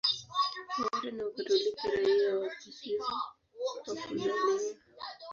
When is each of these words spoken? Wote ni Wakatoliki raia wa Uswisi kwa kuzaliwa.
Wote 0.79 1.11
ni 1.11 1.23
Wakatoliki 1.23 1.87
raia 1.89 2.39
wa 2.39 2.47
Uswisi 2.47 2.89
kwa 2.97 3.15
kuzaliwa. 4.05 4.35